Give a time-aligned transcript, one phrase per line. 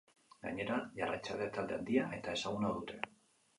[0.45, 3.01] Gainera, jarraitzaile talde handia eta ezaguna dute.